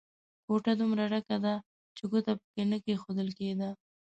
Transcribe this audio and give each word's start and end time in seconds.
کوټه 0.45 0.73
دومره 0.79 1.03
ډکه 1.11 1.37
ده 1.45 1.53
چې 1.95 2.03
ګوته 2.11 2.33
په 2.39 2.45
کې 2.53 2.63
نه 2.71 2.77
کېښول 2.83 3.29
کېده. 3.37 3.69